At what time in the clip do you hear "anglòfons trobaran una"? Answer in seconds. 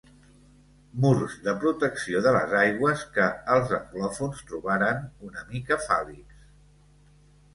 3.79-5.43